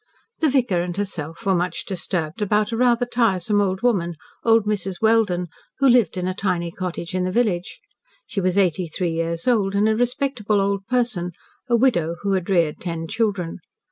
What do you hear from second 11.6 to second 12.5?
a widow, who had